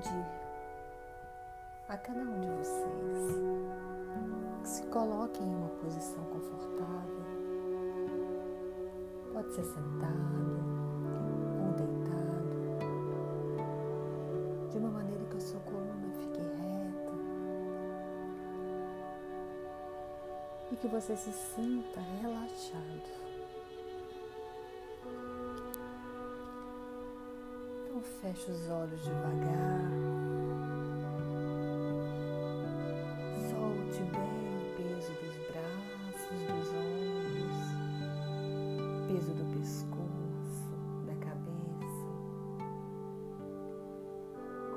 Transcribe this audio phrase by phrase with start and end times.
[0.00, 0.24] pedir
[1.88, 3.38] a cada um de vocês
[4.62, 7.20] que se coloquem em uma posição confortável.
[9.32, 10.60] Pode ser sentado
[11.60, 12.78] ou deitado,
[14.70, 17.12] de uma maneira que a sua coluna fique reta
[20.72, 23.29] e que você se sinta relaxado.
[28.20, 29.90] Feche os olhos devagar.
[33.48, 37.58] Solte bem o peso dos braços, dos ombros,
[39.08, 40.74] peso do pescoço,
[41.06, 42.10] da cabeça.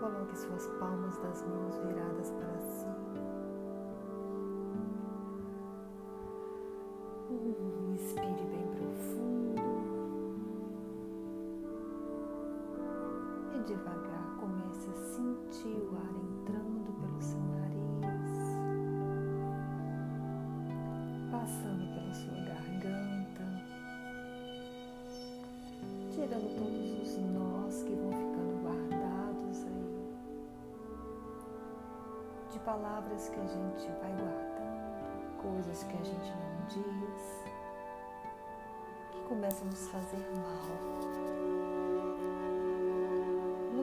[0.00, 2.92] Coloque suas palmas das mãos viradas para cima.
[7.28, 8.71] Hum, inspire bem
[13.62, 18.36] devagar comece a sentir o ar entrando pelo seu nariz,
[21.30, 23.44] passando pela sua garganta,
[26.10, 30.14] tirando todos os nós que vão ficando guardados aí,
[32.50, 37.44] de palavras que a gente vai guardando, coisas que a gente não diz,
[39.12, 41.51] que começam a nos fazer mal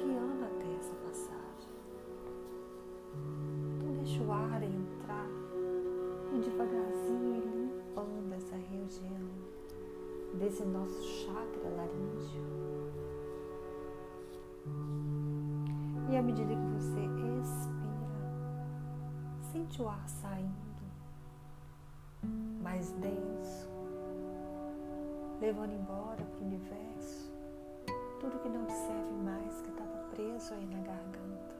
[0.00, 1.70] bloqueando até essa passagem.
[3.76, 5.26] Então deixa o ar entrar
[6.32, 9.28] e devagarzinho ir limpando essa região
[10.34, 12.60] desse nosso chakra laríngeo.
[16.10, 17.00] E à medida que você
[17.40, 17.80] expira,
[19.52, 20.60] sente o ar saindo
[22.62, 23.68] mais denso,
[25.40, 27.30] levando embora para o universo
[28.20, 29.89] tudo que não te serve mais, que estava
[30.20, 31.54] preso aí na garganta.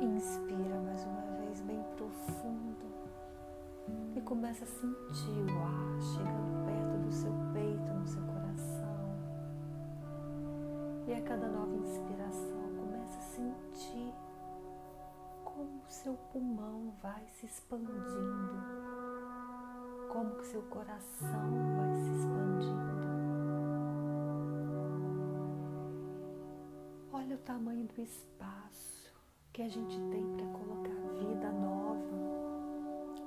[0.00, 2.86] Inspira mais uma vez bem profundo
[4.16, 9.14] e começa a sentir o ar chegando perto do seu peito, no seu coração.
[11.06, 14.14] E a cada nova inspiração começa a sentir
[15.44, 17.94] como o seu pulmão vai se expandindo,
[20.10, 23.13] como seu coração vai se expandindo.
[27.24, 29.10] Olha o tamanho do espaço
[29.50, 31.96] que a gente tem para colocar vida nova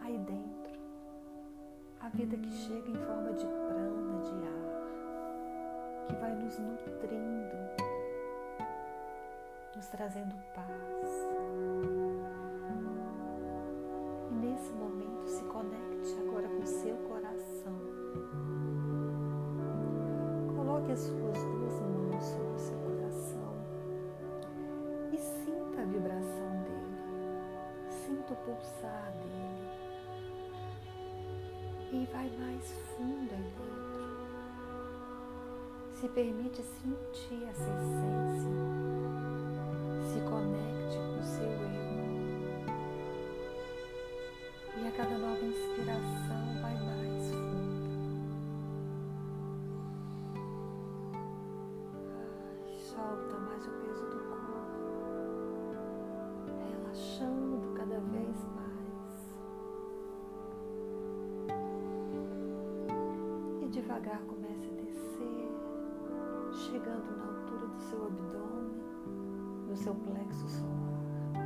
[0.00, 0.80] aí dentro.
[2.00, 7.56] A vida que chega em forma de prana, de ar, que vai nos nutrindo,
[9.76, 10.83] nos trazendo paz.
[32.64, 34.04] Mais fundo aí dentro.
[35.92, 38.50] Se permite sentir essa essência,
[40.02, 41.74] se conecte com o seu eu
[44.76, 47.84] e a cada nova inspiração vai mais fundo.
[52.78, 55.74] Solta mais o peso do corpo,
[56.70, 58.53] relaxando cada vez mais.
[63.94, 65.52] Devagar comece a descer,
[66.52, 68.82] chegando na altura do seu abdômen,
[69.68, 71.38] do seu plexo solar.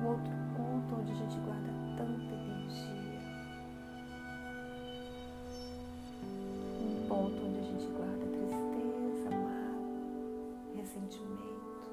[0.00, 3.20] Um outro ponto onde a gente guarda tanta energia.
[6.80, 11.90] Um ponto onde a gente guarda tristeza, mágoa, ressentimento.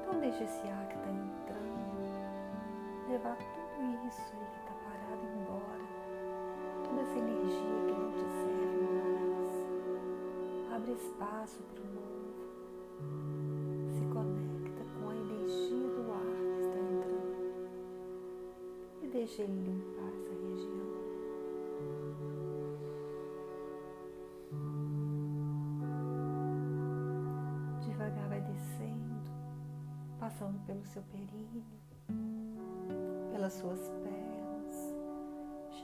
[0.00, 1.66] Então deixa esse ar que está entrando
[3.10, 4.85] levar tudo isso aí que está.
[6.88, 9.52] Toda essa energia que não te serve mais.
[10.72, 12.06] Abre espaço para o novo.
[13.92, 17.26] Se conecta com a energia do ar que está entrando
[19.02, 20.86] e deixa ele limpar essa região.
[27.80, 29.30] Devagar vai descendo,
[30.18, 31.64] passando pelo seu períneo,
[33.32, 34.15] pelas suas pernas,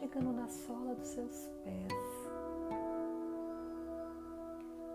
[0.02, 1.93] chegando na sola dos seus pés.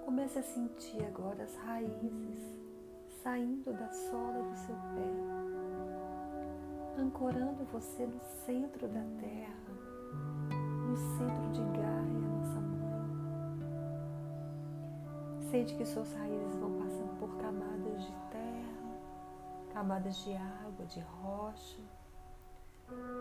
[0.04, 2.60] Comece a sentir agora as raízes
[3.24, 5.14] saindo da sola do seu pé,
[7.02, 9.72] ancorando você no centro da terra,
[10.90, 13.08] no centro de Gaia, nossa mãe.
[15.50, 19.00] Sente que suas raízes vão passando por camadas de terra,
[19.74, 21.82] camadas de água, de rocha,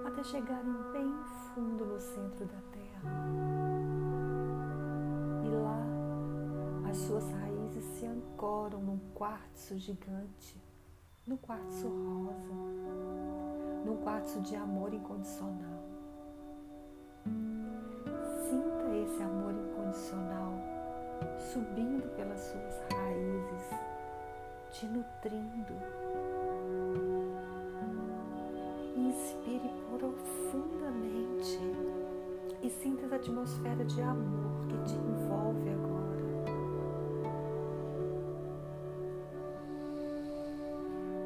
[0.06, 1.12] até chegarem bem
[1.54, 3.12] fundo no centro da terra.
[5.44, 10.60] E lá as suas raízes se ancoram num quartzo gigante,
[11.26, 12.54] num quartzo rosa,
[13.84, 15.84] num quartzo de amor incondicional.
[18.48, 20.76] Sinta esse amor incondicional
[21.52, 23.70] subindo pelas suas raízes,
[24.70, 25.74] te nutrindo.
[32.66, 36.16] E sinta essa atmosfera de amor que te envolve agora.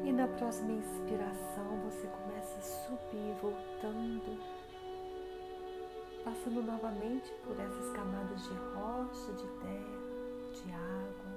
[0.05, 4.37] E na próxima inspiração você começa a subir, voltando,
[6.23, 9.97] passando novamente por essas camadas de rocha, de terra,
[10.53, 11.31] de água,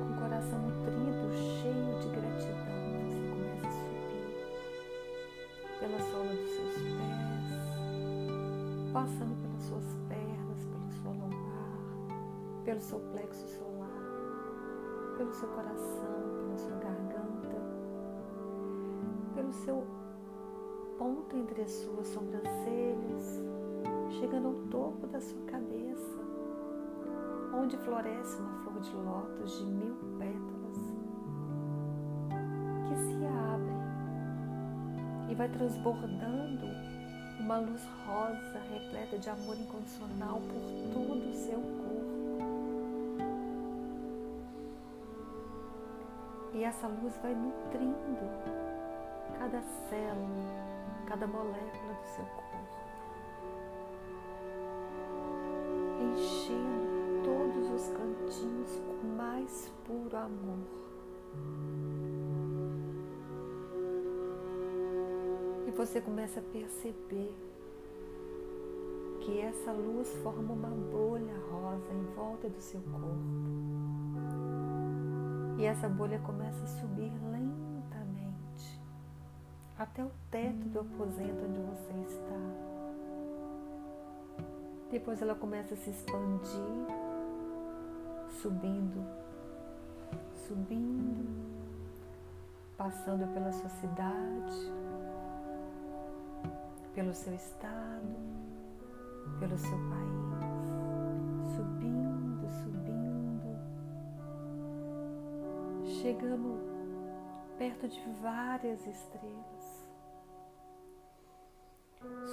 [0.00, 1.29] com o coração nutrido,
[9.00, 11.78] passando pelas suas pernas, pela sua lombar,
[12.66, 17.56] pelo seu plexo solar, pelo seu coração, pela sua garganta,
[19.34, 19.86] pelo seu
[20.98, 23.42] ponto entre as suas sobrancelhas,
[24.18, 26.20] chegando ao topo da sua cabeça,
[27.54, 30.76] onde floresce uma flor de lótus de mil pétalas,
[32.86, 33.72] que se abre
[35.30, 36.89] e vai transbordando
[37.50, 42.00] uma luz rosa repleta de amor incondicional por todo o seu corpo.
[46.54, 47.96] E essa luz vai nutrindo
[49.36, 52.68] cada célula, cada molécula do seu corpo,
[56.04, 62.09] enchendo todos os cantinhos com mais puro amor.
[65.80, 67.34] Você começa a perceber
[69.22, 73.16] que essa luz forma uma bolha rosa em volta do seu corpo.
[75.58, 78.78] E essa bolha começa a subir lentamente
[79.78, 82.40] até o teto do aposento onde você está.
[84.90, 86.86] Depois ela começa a se expandir,
[88.42, 89.02] subindo,
[90.46, 91.26] subindo,
[92.76, 94.79] passando pela sua cidade,
[96.94, 98.16] pelo seu estado,
[99.38, 100.64] pelo seu país,
[101.54, 103.58] subindo, subindo,
[106.00, 106.58] chegando
[107.56, 109.88] perto de várias estrelas,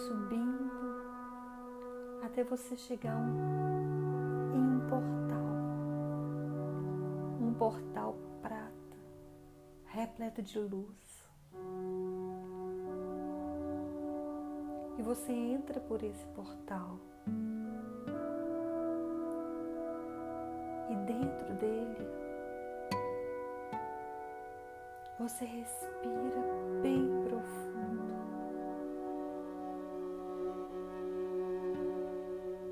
[0.07, 0.67] subindo
[2.23, 3.17] até você chegar
[4.53, 5.55] em um portal,
[7.41, 8.97] um portal prata,
[9.85, 11.16] repleto de luz.
[15.07, 16.99] Você entra por esse portal.
[20.89, 22.09] E dentro dele,
[25.17, 26.43] você respira
[26.83, 28.17] bem profundo.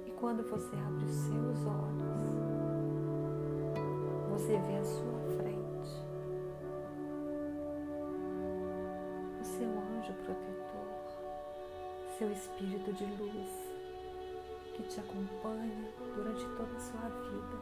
[0.05, 2.21] E quando você abre os seus olhos,
[4.31, 5.55] você vê à sua frente
[9.39, 10.84] o seu anjo protetor,
[12.17, 13.49] seu espírito de luz
[14.73, 17.57] que te acompanha durante toda a sua vida.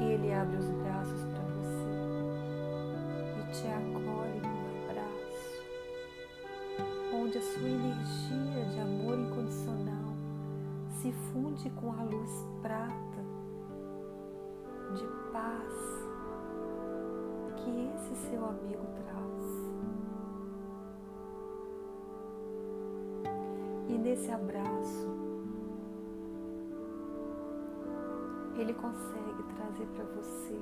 [0.00, 1.90] E ele abre os braços para você
[3.36, 5.62] e te acolhe num abraço,
[7.14, 10.14] onde a sua energia de amor incondicional
[11.00, 13.24] se funde com a luz prata
[14.94, 15.74] de paz
[17.56, 19.19] que esse seu amigo traz.
[24.10, 25.06] E nesse abraço,
[28.58, 30.60] ele consegue trazer para você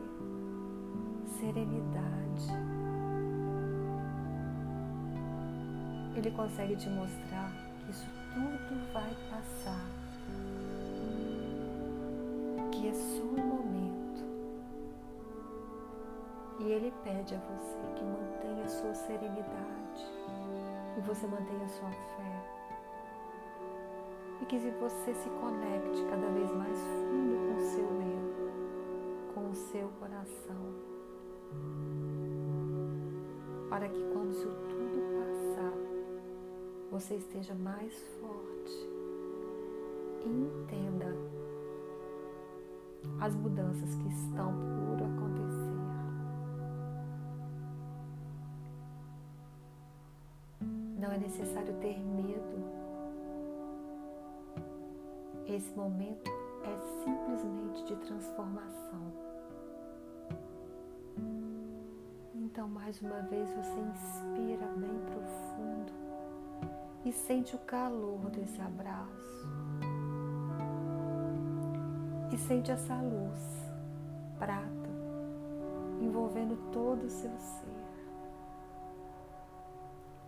[1.41, 2.47] serenidade.
[6.15, 9.87] Ele consegue te mostrar que isso tudo vai passar,
[12.71, 14.25] que é só um momento.
[16.61, 20.07] E ele pede a você que mantenha a sua serenidade
[20.99, 22.38] e você mantenha a sua fé.
[24.41, 29.55] E que você se conecte cada vez mais fundo com o seu eu, com o
[29.55, 30.89] seu coração.
[33.69, 35.73] Para que quando isso tudo passar,
[36.91, 38.89] você esteja mais forte.
[40.25, 41.15] E entenda
[43.21, 45.69] as mudanças que estão por acontecer.
[50.99, 52.78] Não é necessário ter medo.
[55.49, 56.31] Esse momento
[56.63, 59.13] é simplesmente de transformação.
[62.35, 65.93] Então, mais uma vez, você inspira bem profundo
[67.03, 69.49] e sente o calor desse abraço.
[72.31, 73.73] E sente essa luz
[74.39, 74.69] prata
[75.99, 77.87] envolvendo todo o seu ser,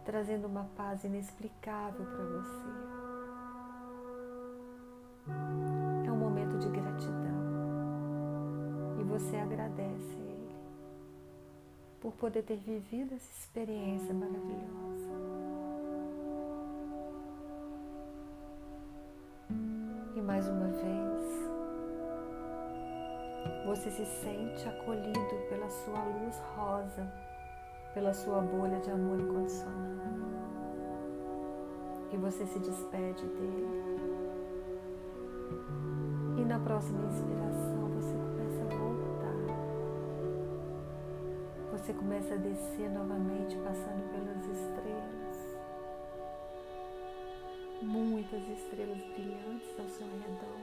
[0.02, 2.89] trazendo uma paz inexplicável para você.
[12.10, 15.10] Por poder ter vivido essa experiência maravilhosa.
[20.16, 21.50] E mais uma vez,
[23.64, 27.12] você se sente acolhido pela sua luz rosa,
[27.94, 30.00] pela sua bolha de amor incondicional.
[32.12, 34.00] E você se despede dele.
[36.38, 37.79] E na próxima inspiração
[41.90, 45.56] Você começa a descer novamente, passando pelas estrelas.
[47.82, 50.60] Muitas estrelas brilhantes ao seu redor.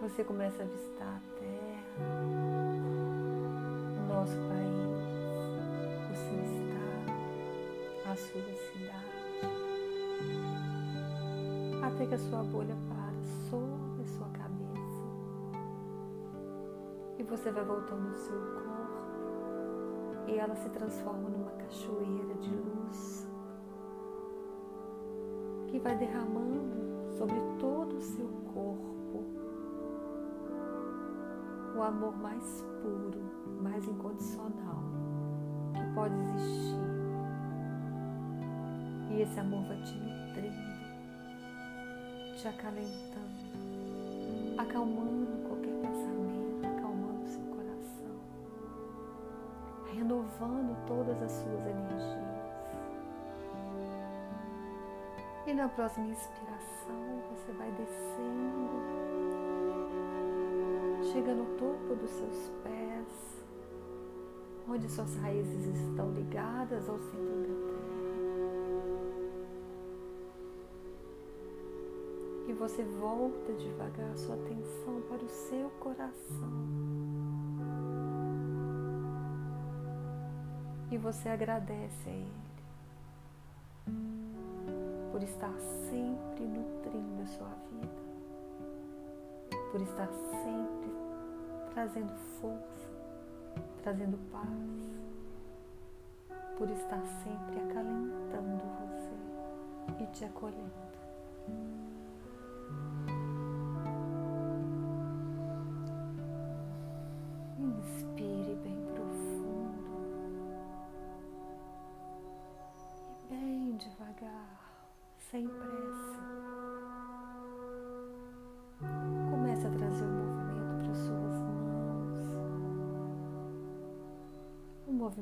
[0.00, 2.22] Você começa a avistar a terra,
[3.98, 4.94] o nosso país,
[6.12, 7.10] o seu estado,
[8.06, 9.24] a sua cidade,
[11.82, 13.12] até que a sua bolha para
[13.50, 14.44] sobre a sua cabeça
[17.18, 18.73] e você vai voltando no seu corpo
[20.26, 23.28] e ela se transforma numa cachoeira de luz
[25.68, 28.94] que vai derramando sobre todo o seu corpo
[31.76, 33.20] o amor mais puro,
[33.60, 34.82] mais incondicional
[35.74, 36.78] que pode existir.
[39.10, 40.56] E esse amor vai te nutrindo,
[42.36, 43.34] te acalentando,
[44.56, 45.33] acalmando
[49.94, 52.24] renovando todas as suas energias.
[55.46, 59.04] E na próxima inspiração, você vai descendo
[61.14, 63.44] chega no topo dos seus pés,
[64.68, 67.84] onde suas raízes estão ligadas ao centro da terra.
[72.48, 77.23] E você volta devagar a sua atenção para o seu coração.
[80.94, 82.32] E você agradece a Ele.
[85.10, 85.52] Por estar
[85.90, 88.00] sempre nutrindo a sua vida,
[89.72, 90.92] por estar sempre
[91.72, 92.88] trazendo força,
[93.82, 94.46] trazendo paz,
[96.56, 99.16] por estar sempre acalentando você
[100.00, 100.83] e te acolhendo.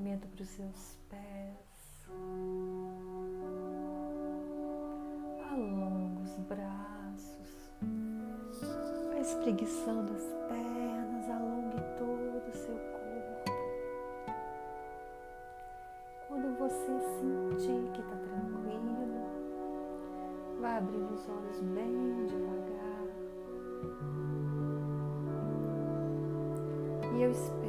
[0.03, 2.09] Movimento para os seus pés.
[5.51, 7.73] Alonga os braços.
[9.09, 13.53] Vai espreguiçando as pernas, alongue todo o seu corpo.
[16.27, 19.23] Quando você sentir que está tranquilo,
[20.61, 23.07] vai abrir os olhos bem devagar.
[27.15, 27.62] E eu espero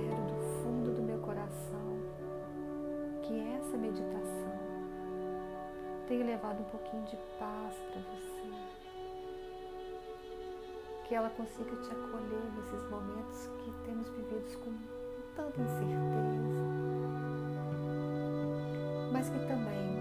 [6.43, 8.43] levado um pouquinho de paz para você.
[11.05, 14.73] Que ela consiga te acolher nesses momentos que temos vividos com
[15.35, 16.43] tanta incerteza,
[19.12, 19.92] mas que também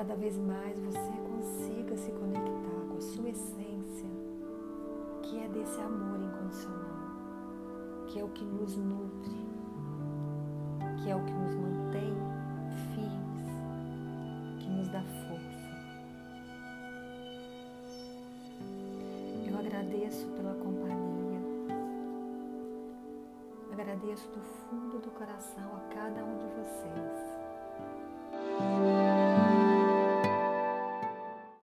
[0.00, 4.08] cada vez mais você consiga se conectar com a sua essência,
[5.20, 9.46] que é desse amor incondicional, que é o que nos nutre,
[11.02, 12.14] que é o que nos mantém
[12.94, 13.44] firmes,
[14.58, 15.60] que nos dá força.
[19.58, 21.40] agradeço pela companhia.
[23.70, 27.39] Agradeço do fundo do coração a cada um de vocês.